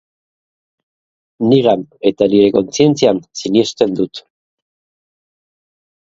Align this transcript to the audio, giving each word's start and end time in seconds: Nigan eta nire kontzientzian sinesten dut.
Nigan 1.51 1.83
eta 2.11 2.29
nire 2.31 2.47
kontzientzian 2.57 3.21
sinesten 3.43 3.95
dut. 4.01 4.25